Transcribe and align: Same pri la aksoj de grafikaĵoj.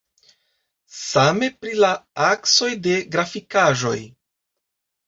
Same 0.99 1.51
pri 1.65 1.75
la 1.85 1.91
aksoj 2.31 2.71
de 2.89 2.99
grafikaĵoj. 3.19 3.97